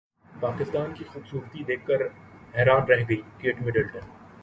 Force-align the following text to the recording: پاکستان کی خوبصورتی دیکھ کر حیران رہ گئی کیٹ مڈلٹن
پاکستان 0.31 0.93
کی 0.93 1.03
خوبصورتی 1.03 1.63
دیکھ 1.63 1.85
کر 1.87 2.01
حیران 2.55 2.81
رہ 2.85 3.03
گئی 3.09 3.21
کیٹ 3.37 3.61
مڈلٹن 3.61 3.99